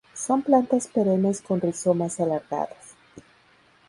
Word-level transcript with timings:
Son 0.15 0.41
plantas 0.41 0.87
perennes 0.87 1.41
con 1.43 1.61
rizomas 1.61 2.19
alargados. 2.19 2.95